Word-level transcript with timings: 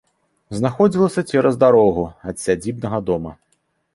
Знаходзілася 0.59 1.21
цераз 1.33 1.59
дарогу 1.65 2.05
ад 2.31 2.35
сядзібнага 2.45 3.03
дома. 3.13 3.37